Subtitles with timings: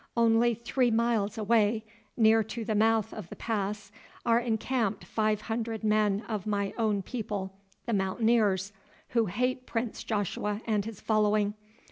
[0.17, 1.85] Only three miles away,
[2.17, 3.91] near to the mouth of the pass,
[4.25, 7.53] are encamped five hundred men of my own people,
[7.85, 8.73] the Mountaineers,
[9.09, 11.53] who hate Prince Joshua and his following.